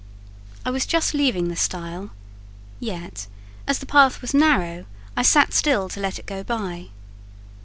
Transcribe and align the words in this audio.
I 0.65 0.71
was 0.71 0.87
just 0.87 1.13
leaving 1.13 1.47
the 1.49 1.55
stile; 1.55 2.09
yet, 2.79 3.27
as 3.67 3.77
the 3.77 3.85
path 3.85 4.19
was 4.19 4.33
narrow, 4.33 4.85
I 5.15 5.21
sat 5.21 5.53
still 5.53 5.89
to 5.89 5.99
let 5.99 6.17
it 6.17 6.25
go 6.25 6.43
by. 6.43 6.87